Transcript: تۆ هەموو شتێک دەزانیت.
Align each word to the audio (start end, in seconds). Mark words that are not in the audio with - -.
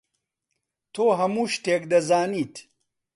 تۆ 0.93 1.05
هەموو 1.19 1.51
شتێک 1.55 1.81
دەزانیت. 1.91 2.53